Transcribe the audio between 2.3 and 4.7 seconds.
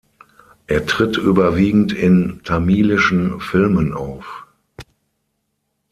tamilischen Filmen auf.